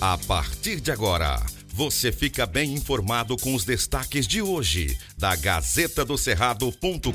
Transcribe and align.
A 0.00 0.16
partir 0.16 0.80
de 0.80 0.92
agora, 0.92 1.44
você 1.74 2.12
fica 2.12 2.46
bem 2.46 2.72
informado 2.72 3.36
com 3.36 3.52
os 3.52 3.64
destaques 3.64 4.28
de 4.28 4.40
hoje 4.40 4.96
da 5.18 5.34
Gazeta 5.34 6.04
do 6.04 6.16
Cerrado.com.br. 6.16 7.10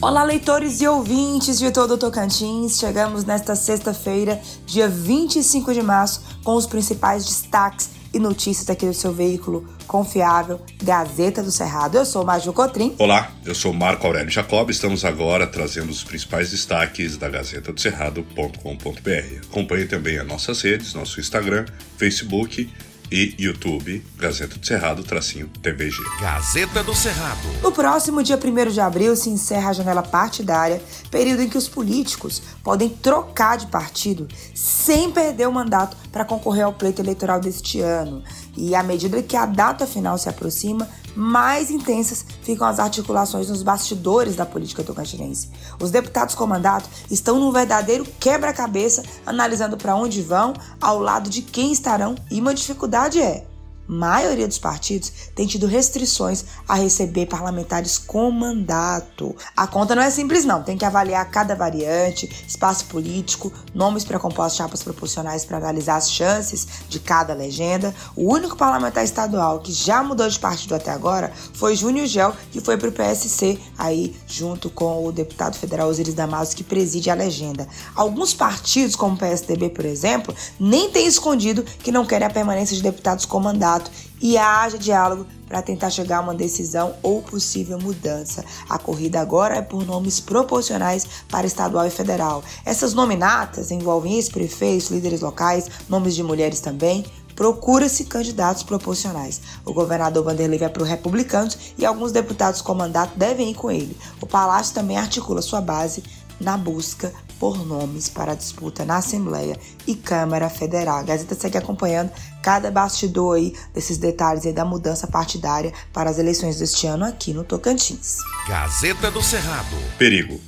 Olá, 0.00 0.24
leitores 0.24 0.80
e 0.80 0.88
ouvintes 0.88 1.58
de 1.58 1.70
todo 1.70 1.94
o 1.94 1.98
Tocantins. 1.98 2.78
Chegamos 2.78 3.24
nesta 3.24 3.54
sexta-feira, 3.54 4.40
dia 4.64 4.88
25 4.88 5.74
de 5.74 5.82
março, 5.82 6.22
com 6.42 6.54
os 6.54 6.64
principais 6.66 7.26
destaques 7.26 7.90
e 8.16 8.18
notícias 8.18 8.68
aqui 8.70 8.86
do 8.86 8.94
seu 8.94 9.12
veículo 9.12 9.68
confiável, 9.86 10.60
Gazeta 10.82 11.42
do 11.42 11.52
Cerrado. 11.52 11.96
Eu 11.96 12.06
sou 12.06 12.22
o 12.22 12.26
Maju 12.26 12.52
Cotrim. 12.52 12.94
Olá, 12.98 13.30
eu 13.44 13.54
sou 13.54 13.72
Marco 13.72 14.06
Aurélio 14.06 14.30
Jacob. 14.30 14.70
Estamos 14.70 15.04
agora 15.04 15.46
trazendo 15.46 15.90
os 15.90 16.02
principais 16.02 16.50
destaques 16.50 17.16
da 17.16 17.28
Gazeta 17.28 17.72
do 17.72 17.80
Cerrado.com.br. 17.80 19.46
Acompanhe 19.50 19.86
também 19.86 20.18
as 20.18 20.26
nossas 20.26 20.62
redes, 20.62 20.94
nosso 20.94 21.20
Instagram, 21.20 21.66
Facebook 21.98 22.68
e 23.10 23.34
YouTube, 23.38 24.04
Gazeta 24.16 24.58
do 24.58 24.66
Cerrado, 24.66 25.04
tracinho 25.04 25.48
TVG. 25.62 25.96
Gazeta 26.20 26.82
do 26.82 26.94
Cerrado. 26.94 27.46
No 27.62 27.70
próximo 27.70 28.22
dia 28.22 28.36
1 28.36 28.70
de 28.72 28.80
abril 28.80 29.14
se 29.14 29.30
encerra 29.30 29.70
a 29.70 29.72
janela 29.72 30.02
partidária, 30.02 30.82
período 31.10 31.42
em 31.42 31.48
que 31.48 31.58
os 31.58 31.68
políticos 31.68 32.42
podem 32.62 32.88
trocar 32.88 33.58
de 33.58 33.66
partido 33.66 34.26
sem 34.54 35.10
perder 35.10 35.46
o 35.46 35.52
mandato 35.52 35.96
para 36.16 36.24
concorrer 36.24 36.64
ao 36.64 36.72
pleito 36.72 37.02
eleitoral 37.02 37.38
deste 37.38 37.78
ano. 37.82 38.24
E 38.56 38.74
à 38.74 38.82
medida 38.82 39.22
que 39.22 39.36
a 39.36 39.44
data 39.44 39.86
final 39.86 40.16
se 40.16 40.30
aproxima, 40.30 40.88
mais 41.14 41.70
intensas 41.70 42.24
ficam 42.40 42.66
as 42.66 42.78
articulações 42.78 43.50
nos 43.50 43.62
bastidores 43.62 44.34
da 44.34 44.46
política 44.46 44.82
tocantinense. 44.82 45.50
Os 45.78 45.90
deputados 45.90 46.34
com 46.34 46.46
mandato 46.46 46.88
estão 47.10 47.38
num 47.38 47.52
verdadeiro 47.52 48.06
quebra-cabeça, 48.18 49.02
analisando 49.26 49.76
para 49.76 49.94
onde 49.94 50.22
vão, 50.22 50.54
ao 50.80 50.98
lado 50.98 51.28
de 51.28 51.42
quem 51.42 51.70
estarão, 51.70 52.14
e 52.30 52.40
uma 52.40 52.54
dificuldade 52.54 53.20
é 53.20 53.44
maioria 53.86 54.48
dos 54.48 54.58
partidos 54.58 55.12
tem 55.34 55.46
tido 55.46 55.66
restrições 55.66 56.44
a 56.66 56.74
receber 56.74 57.26
parlamentares 57.26 57.98
com 57.98 58.30
mandato. 58.30 59.34
A 59.56 59.66
conta 59.66 59.94
não 59.94 60.02
é 60.02 60.10
simples, 60.10 60.44
não. 60.44 60.62
Tem 60.62 60.76
que 60.76 60.84
avaliar 60.84 61.28
cada 61.30 61.54
variante, 61.54 62.44
espaço 62.46 62.86
político, 62.86 63.52
nomes 63.74 64.04
para 64.04 64.18
compor 64.18 64.46
as 64.46 64.56
chapas 64.56 64.82
proporcionais 64.82 65.44
para 65.44 65.58
analisar 65.58 65.96
as 65.96 66.10
chances 66.10 66.66
de 66.88 66.98
cada 66.98 67.34
legenda. 67.34 67.94
O 68.14 68.32
único 68.32 68.56
parlamentar 68.56 69.04
estadual 69.04 69.60
que 69.60 69.72
já 69.72 70.02
mudou 70.02 70.28
de 70.28 70.38
partido 70.38 70.74
até 70.74 70.90
agora 70.90 71.32
foi 71.54 71.76
Júnior 71.76 72.06
Gel, 72.06 72.34
que 72.50 72.60
foi 72.60 72.76
para 72.76 72.88
o 72.88 72.92
PSC, 72.92 73.58
aí 73.78 74.16
junto 74.26 74.70
com 74.70 75.06
o 75.06 75.12
deputado 75.12 75.56
federal 75.56 75.88
Osiris 75.88 76.14
Damaso, 76.14 76.56
que 76.56 76.64
preside 76.64 77.10
a 77.10 77.14
legenda. 77.14 77.68
Alguns 77.94 78.34
partidos, 78.34 78.96
como 78.96 79.14
o 79.14 79.18
PSDB, 79.18 79.70
por 79.70 79.84
exemplo, 79.84 80.34
nem 80.58 80.90
têm 80.90 81.06
escondido 81.06 81.62
que 81.62 81.92
não 81.92 82.04
querem 82.04 82.26
a 82.26 82.30
permanência 82.30 82.76
de 82.76 82.82
deputados 82.82 83.24
com 83.24 83.38
fato 83.76 83.90
e 84.20 84.36
haja 84.38 84.78
diálogo 84.78 85.26
para 85.46 85.62
tentar 85.62 85.90
chegar 85.90 86.18
a 86.18 86.20
uma 86.22 86.34
decisão 86.34 86.94
ou 87.02 87.22
possível 87.22 87.78
mudança. 87.78 88.44
A 88.68 88.78
corrida 88.78 89.20
agora 89.20 89.56
é 89.56 89.62
por 89.62 89.84
nomes 89.86 90.18
proporcionais 90.18 91.06
para 91.28 91.46
estadual 91.46 91.86
e 91.86 91.90
federal. 91.90 92.42
Essas 92.64 92.94
nominatas 92.94 93.70
envolvem 93.70 94.14
ex-prefeitos, 94.14 94.90
líderes 94.90 95.20
locais, 95.20 95.68
nomes 95.88 96.14
de 96.14 96.22
mulheres 96.22 96.60
também. 96.60 97.04
Procura-se 97.36 98.06
candidatos 98.06 98.62
proporcionais. 98.62 99.42
O 99.64 99.72
governador 99.74 100.24
Vanderlei 100.24 100.58
vai 100.58 100.70
para 100.70 100.82
o 100.82 100.86
Republicanos 100.86 101.58
e 101.76 101.84
alguns 101.84 102.10
deputados 102.10 102.62
com 102.62 102.74
mandato 102.74 103.16
devem 103.18 103.50
ir 103.50 103.54
com 103.54 103.70
ele. 103.70 103.96
O 104.22 104.26
Palácio 104.26 104.74
também 104.74 104.96
articula 104.96 105.42
sua 105.42 105.60
base 105.60 106.02
na 106.40 106.56
busca 106.56 107.12
por 107.38 107.64
nomes 107.66 108.08
para 108.08 108.32
a 108.32 108.34
disputa 108.34 108.84
na 108.84 108.96
Assembleia 108.96 109.58
e 109.86 109.94
Câmara 109.94 110.48
Federal. 110.48 110.98
A 110.98 111.02
Gazeta 111.02 111.34
segue 111.34 111.58
acompanhando 111.58 112.10
cada 112.42 112.70
bastidor 112.70 113.36
aí 113.36 113.54
desses 113.74 113.98
detalhes 113.98 114.46
aí 114.46 114.52
da 114.52 114.64
mudança 114.64 115.06
partidária 115.06 115.72
para 115.92 116.10
as 116.10 116.18
eleições 116.18 116.58
deste 116.58 116.86
ano 116.86 117.04
aqui 117.04 117.32
no 117.32 117.44
Tocantins. 117.44 118.18
Gazeta 118.48 119.10
do 119.10 119.22
Cerrado. 119.22 119.76
Perigo. 119.98 120.40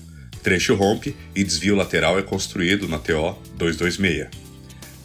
Trecho 0.42 0.74
rompe 0.74 1.16
e 1.34 1.44
desvio 1.44 1.74
lateral 1.74 2.18
é 2.18 2.22
construído 2.22 2.88
na 2.88 2.98
TO 2.98 3.36
226. 3.56 4.28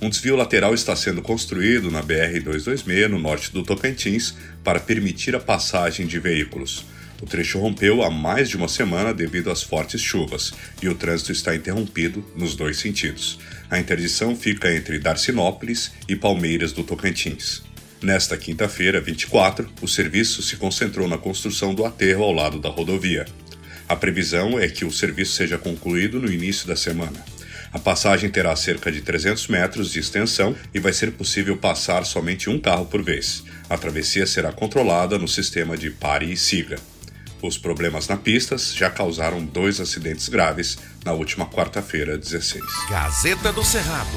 Um 0.03 0.09
desvio 0.09 0.35
lateral 0.35 0.73
está 0.73 0.95
sendo 0.97 1.21
construído 1.21 1.89
na 1.89 2.03
BR-226, 2.03 3.07
no 3.07 3.17
norte 3.17 3.53
do 3.53 3.63
Tocantins, 3.63 4.35
para 4.61 4.77
permitir 4.79 5.33
a 5.33 5.39
passagem 5.39 6.05
de 6.05 6.19
veículos. 6.19 6.85
O 7.23 7.25
trecho 7.25 7.57
rompeu 7.57 8.03
há 8.03 8.09
mais 8.09 8.49
de 8.49 8.57
uma 8.57 8.67
semana 8.67 9.13
devido 9.13 9.49
às 9.49 9.63
fortes 9.63 10.01
chuvas 10.01 10.51
e 10.81 10.89
o 10.89 10.93
trânsito 10.93 11.31
está 11.31 11.55
interrompido 11.55 12.21
nos 12.35 12.53
dois 12.53 12.75
sentidos. 12.75 13.39
A 13.69 13.79
interdição 13.79 14.35
fica 14.35 14.75
entre 14.75 14.99
Darcinópolis 14.99 15.93
e 16.09 16.17
Palmeiras 16.17 16.73
do 16.73 16.83
Tocantins. 16.83 17.63
Nesta 18.01 18.35
quinta-feira, 18.35 18.99
24, 18.99 19.71
o 19.81 19.87
serviço 19.87 20.43
se 20.43 20.57
concentrou 20.57 21.07
na 21.07 21.17
construção 21.17 21.73
do 21.73 21.85
aterro 21.85 22.25
ao 22.25 22.33
lado 22.33 22.59
da 22.59 22.67
rodovia. 22.67 23.25
A 23.87 23.95
previsão 23.95 24.59
é 24.59 24.67
que 24.67 24.83
o 24.83 24.91
serviço 24.91 25.31
seja 25.31 25.57
concluído 25.57 26.19
no 26.19 26.29
início 26.29 26.67
da 26.67 26.75
semana. 26.75 27.23
A 27.71 27.79
passagem 27.79 28.29
terá 28.29 28.53
cerca 28.57 28.91
de 28.91 28.99
300 28.99 29.47
metros 29.47 29.93
de 29.93 29.99
extensão 29.99 30.53
e 30.73 30.79
vai 30.79 30.91
ser 30.91 31.13
possível 31.13 31.55
passar 31.55 32.05
somente 32.05 32.49
um 32.49 32.59
carro 32.59 32.85
por 32.85 33.01
vez. 33.01 33.45
A 33.69 33.77
travessia 33.77 34.27
será 34.27 34.51
controlada 34.51 35.17
no 35.17 35.27
sistema 35.27 35.77
de 35.77 35.89
pare 35.89 36.29
e 36.29 36.35
siga. 36.35 36.75
Os 37.43 37.57
problemas 37.57 38.07
na 38.07 38.15
pista 38.15 38.57
já 38.57 38.89
causaram 38.89 39.43
dois 39.43 39.81
acidentes 39.81 40.29
graves 40.29 40.77
na 41.03 41.11
última 41.11 41.45
quarta-feira, 41.45 42.17
16. 42.17 42.63
Gazeta 42.89 43.51
do 43.51 43.61
Cerrado. 43.65 44.07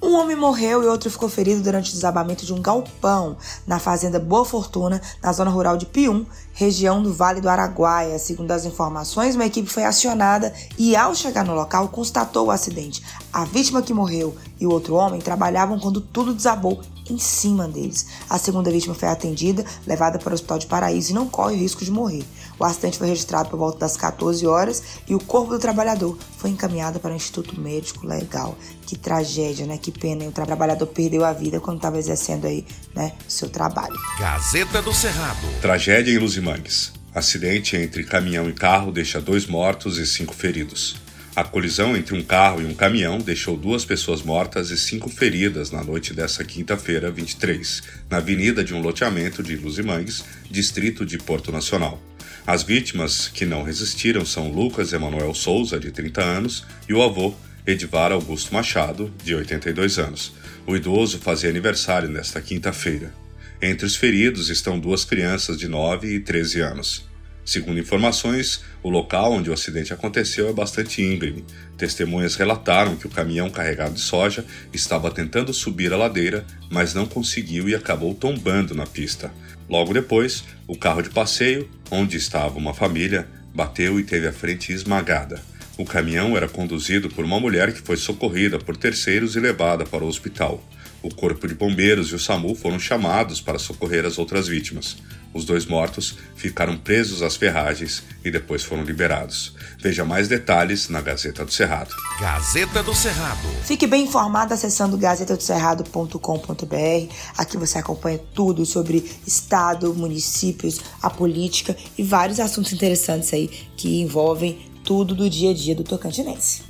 Um 0.00 0.14
homem 0.14 0.36
morreu 0.36 0.84
e 0.84 0.86
outro 0.86 1.10
ficou 1.10 1.28
ferido 1.28 1.60
durante 1.62 1.90
o 1.90 1.92
desabamento 1.92 2.46
de 2.46 2.54
um 2.54 2.62
galpão 2.62 3.36
na 3.66 3.80
fazenda 3.80 4.20
Boa 4.20 4.44
Fortuna, 4.44 5.02
na 5.20 5.32
zona 5.32 5.50
rural 5.50 5.76
de 5.76 5.84
Pium, 5.84 6.24
região 6.52 7.02
do 7.02 7.12
Vale 7.12 7.40
do 7.40 7.48
Araguaia. 7.48 8.20
Segundo 8.20 8.52
as 8.52 8.64
informações, 8.64 9.34
uma 9.34 9.46
equipe 9.46 9.68
foi 9.68 9.82
acionada 9.82 10.54
e, 10.78 10.94
ao 10.94 11.12
chegar 11.12 11.44
no 11.44 11.56
local, 11.56 11.88
constatou 11.88 12.46
o 12.46 12.50
acidente. 12.52 13.02
A 13.32 13.44
vítima 13.44 13.82
que 13.82 13.92
morreu 13.92 14.36
e 14.60 14.66
o 14.66 14.70
outro 14.70 14.94
homem 14.94 15.20
trabalhavam 15.20 15.80
quando 15.80 16.00
tudo 16.00 16.32
desabou 16.32 16.80
em 17.08 17.18
cima 17.18 17.68
deles. 17.68 18.06
A 18.28 18.38
segunda 18.38 18.70
vítima 18.70 18.94
foi 18.94 19.08
atendida, 19.08 19.64
levada 19.86 20.18
para 20.18 20.30
o 20.30 20.34
Hospital 20.34 20.58
de 20.58 20.66
Paraíso 20.66 21.10
e 21.10 21.14
não 21.14 21.28
corre 21.28 21.54
o 21.54 21.58
risco 21.58 21.84
de 21.84 21.90
morrer. 21.90 22.24
O 22.58 22.64
acidente 22.64 22.98
foi 22.98 23.08
registrado 23.08 23.50
por 23.50 23.58
volta 23.58 23.78
das 23.80 23.96
14 23.96 24.46
horas 24.46 24.82
e 25.06 25.14
o 25.14 25.20
corpo 25.20 25.52
do 25.52 25.58
trabalhador 25.58 26.16
foi 26.38 26.50
encaminhado 26.50 26.98
para 26.98 27.12
o 27.12 27.16
Instituto 27.16 27.60
Médico 27.60 28.06
Legal. 28.06 28.56
Que 28.86 28.96
tragédia, 28.96 29.66
né? 29.66 29.78
Que 29.78 29.90
pena. 29.90 30.24
O 30.24 30.32
trabalhador 30.32 30.86
perdeu 30.86 31.24
a 31.24 31.32
vida 31.32 31.60
quando 31.60 31.78
estava 31.78 31.98
exercendo 31.98 32.46
aí, 32.46 32.64
né, 32.94 33.12
o 33.26 33.30
seu 33.30 33.48
trabalho. 33.48 33.94
Gazeta 34.18 34.80
do 34.80 34.92
Cerrado. 34.92 35.46
Tragédia 35.60 36.12
em 36.12 36.18
Luzimangues. 36.18 36.92
Acidente 37.14 37.76
entre 37.76 38.04
caminhão 38.04 38.48
e 38.48 38.52
carro 38.52 38.92
deixa 38.92 39.20
dois 39.20 39.46
mortos 39.46 39.98
e 39.98 40.06
cinco 40.06 40.34
feridos. 40.34 40.96
A 41.36 41.44
colisão 41.44 41.94
entre 41.94 42.14
um 42.14 42.22
carro 42.22 42.62
e 42.62 42.64
um 42.64 42.72
caminhão 42.72 43.18
deixou 43.18 43.58
duas 43.58 43.84
pessoas 43.84 44.22
mortas 44.22 44.70
e 44.70 44.78
cinco 44.78 45.10
feridas 45.10 45.70
na 45.70 45.84
noite 45.84 46.14
dessa 46.14 46.42
quinta-feira, 46.42 47.10
23, 47.10 47.82
na 48.08 48.16
avenida 48.16 48.64
de 48.64 48.72
um 48.72 48.80
loteamento 48.80 49.42
de 49.42 49.54
Luzimangues, 49.54 50.24
distrito 50.50 51.04
de 51.04 51.18
Porto 51.18 51.52
Nacional. 51.52 52.02
As 52.46 52.62
vítimas 52.62 53.28
que 53.28 53.44
não 53.44 53.62
resistiram 53.62 54.24
são 54.24 54.50
Lucas 54.50 54.94
Emanuel 54.94 55.34
Souza, 55.34 55.78
de 55.78 55.92
30 55.92 56.22
anos, 56.22 56.64
e 56.88 56.94
o 56.94 57.02
avô, 57.02 57.34
Edvar 57.66 58.12
Augusto 58.12 58.54
Machado, 58.54 59.12
de 59.22 59.34
82 59.34 59.98
anos. 59.98 60.32
O 60.66 60.74
idoso 60.74 61.18
fazia 61.18 61.50
aniversário 61.50 62.08
nesta 62.08 62.40
quinta-feira. 62.40 63.12
Entre 63.60 63.84
os 63.84 63.94
feridos 63.94 64.48
estão 64.48 64.78
duas 64.78 65.04
crianças 65.04 65.58
de 65.58 65.68
9 65.68 66.14
e 66.14 66.18
13 66.18 66.62
anos. 66.62 67.04
Segundo 67.46 67.78
informações, 67.78 68.64
o 68.82 68.90
local 68.90 69.32
onde 69.32 69.48
o 69.48 69.52
acidente 69.52 69.92
aconteceu 69.92 70.48
é 70.48 70.52
bastante 70.52 71.00
íngreme. 71.00 71.44
Testemunhas 71.78 72.34
relataram 72.34 72.96
que 72.96 73.06
o 73.06 73.10
caminhão 73.10 73.48
carregado 73.48 73.94
de 73.94 74.00
soja 74.00 74.44
estava 74.74 75.12
tentando 75.12 75.54
subir 75.54 75.92
a 75.92 75.96
ladeira, 75.96 76.44
mas 76.68 76.92
não 76.92 77.06
conseguiu 77.06 77.68
e 77.68 77.74
acabou 77.76 78.12
tombando 78.16 78.74
na 78.74 78.84
pista. 78.84 79.32
Logo 79.70 79.94
depois, 79.94 80.42
o 80.66 80.76
carro 80.76 81.02
de 81.02 81.10
passeio, 81.10 81.70
onde 81.88 82.16
estava 82.16 82.58
uma 82.58 82.74
família, 82.74 83.28
bateu 83.54 84.00
e 84.00 84.02
teve 84.02 84.26
a 84.26 84.32
frente 84.32 84.72
esmagada. 84.72 85.40
O 85.78 85.84
caminhão 85.84 86.36
era 86.36 86.48
conduzido 86.48 87.08
por 87.08 87.24
uma 87.24 87.38
mulher 87.38 87.72
que 87.72 87.80
foi 87.80 87.96
socorrida 87.96 88.58
por 88.58 88.76
terceiros 88.76 89.36
e 89.36 89.40
levada 89.40 89.84
para 89.86 90.02
o 90.02 90.08
hospital. 90.08 90.64
O 91.06 91.14
corpo 91.14 91.46
de 91.46 91.54
bombeiros 91.54 92.10
e 92.10 92.16
o 92.16 92.18
SAMU 92.18 92.56
foram 92.56 92.80
chamados 92.80 93.40
para 93.40 93.60
socorrer 93.60 94.04
as 94.04 94.18
outras 94.18 94.48
vítimas. 94.48 94.96
Os 95.32 95.44
dois 95.44 95.64
mortos 95.64 96.18
ficaram 96.34 96.76
presos 96.76 97.22
às 97.22 97.36
ferragens 97.36 98.02
e 98.24 98.30
depois 98.30 98.64
foram 98.64 98.82
liberados. 98.82 99.54
Veja 99.78 100.04
mais 100.04 100.26
detalhes 100.26 100.88
na 100.88 101.00
Gazeta 101.00 101.44
do 101.44 101.52
Cerrado. 101.52 101.94
Gazeta 102.18 102.82
do 102.82 102.92
Cerrado. 102.92 103.46
Fique 103.62 103.86
bem 103.86 104.02
informado 104.02 104.52
acessando 104.52 104.98
gazetadoscerrado.com.br. 104.98 107.14
Aqui 107.38 107.56
você 107.56 107.78
acompanha 107.78 108.18
tudo 108.34 108.66
sobre 108.66 109.08
estado, 109.24 109.94
municípios, 109.94 110.80
a 111.00 111.08
política 111.08 111.76
e 111.96 112.02
vários 112.02 112.40
assuntos 112.40 112.72
interessantes 112.72 113.32
aí 113.32 113.46
que 113.76 114.00
envolvem 114.00 114.58
tudo 114.82 115.14
do 115.14 115.30
dia 115.30 115.52
a 115.52 115.54
dia 115.54 115.76
do 115.76 115.84
Tocantinense. 115.84 116.62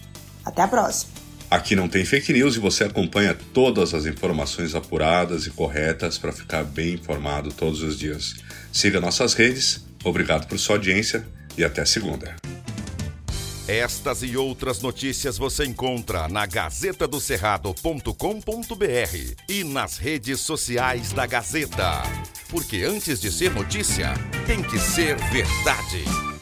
Até 0.45 0.61
a 0.61 0.69
próxima. 0.69 1.26
Aqui 1.51 1.77
não 1.77 1.89
tem 1.89 2.05
fake 2.05 2.33
news 2.33 2.57
e 2.57 2.59
você 2.59 2.85
acompanha 2.85 3.37
todas 3.55 3.95
as 3.95 4.05
informações 4.05 4.75
apuradas 4.75 5.47
e 5.47 5.51
corretas 5.51 6.19
para 6.19 6.33
ficar 6.33 6.65
bem 6.65 6.95
informado 6.95 7.53
todos 7.53 7.83
os 7.83 7.99
dias. 7.99 8.35
Siga 8.73 9.01
nossas 9.01 9.35
redes, 9.35 9.87
obrigado 10.05 10.49
por 10.49 10.59
sua 10.59 10.77
audiência 10.77 11.27
e 11.57 11.65
até 11.65 11.85
segunda. 11.85 12.35
Estas 13.69 14.23
e 14.23 14.37
outras 14.37 14.81
notícias 14.81 15.39
você 15.39 15.65
encontra 15.65 16.29
na 16.29 16.47
gazetadocerrado.com.br 16.47 19.35
e 19.49 19.65
nas 19.65 19.99
redes 19.99 20.39
sociais 20.41 21.13
da 21.13 21.27
Gazeta. 21.27 22.05
Porque 22.49 22.85
antes 22.85 23.21
de 23.21 23.33
ser 23.33 23.51
notícia, 23.51 24.15
tem 24.47 24.63
que 24.63 24.79
ser 24.79 25.17
verdade. 25.17 26.36